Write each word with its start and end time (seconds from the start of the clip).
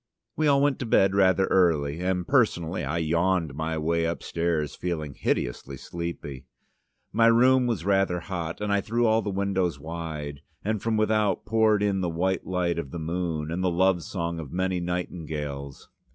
We 0.35 0.47
all 0.47 0.63
went 0.63 0.79
to 0.79 0.87
bed 0.87 1.13
rather 1.13 1.45
early, 1.51 1.99
and 1.99 2.27
personally 2.27 2.83
I 2.83 2.97
yawned 2.97 3.53
my 3.53 3.77
way 3.77 4.05
upstairs, 4.05 4.73
feeling 4.73 5.13
hideously 5.13 5.77
sleepy. 5.77 6.47
My 7.13 7.27
room 7.27 7.67
was 7.67 7.85
rather 7.85 8.19
hot, 8.21 8.61
and 8.61 8.73
I 8.73 8.81
threw 8.81 9.05
all 9.05 9.21
the 9.21 9.29
windows 9.29 9.79
wide, 9.79 10.41
and 10.65 10.81
from 10.81 10.97
without 10.97 11.45
poured 11.45 11.83
in 11.83 12.01
the 12.01 12.09
white 12.09 12.47
light 12.47 12.79
of 12.79 12.89
the 12.89 12.97
moon, 12.97 13.51
and 13.51 13.63
the 13.63 13.69
love 13.69 14.01
song 14.01 14.39
of 14.39 14.51
many 14.51 14.79
nightingales. 14.79 15.87